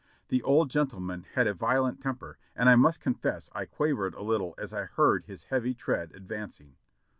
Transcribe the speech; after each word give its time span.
The 0.29 0.41
old 0.41 0.71
gentle 0.71 0.99
man 0.99 1.27
had 1.35 1.45
a 1.45 1.53
violent 1.53 2.01
temper 2.01 2.39
and 2.55 2.67
I 2.69 2.75
must 2.75 2.99
confess 2.99 3.51
I 3.53 3.65
quavered 3.65 4.15
a 4.15 4.23
little 4.23 4.55
as 4.57 4.73
I 4.73 4.85
heard 4.85 5.25
his 5.25 5.43
heavy 5.43 5.75
tread 5.75 6.11
advancing. 6.15 6.75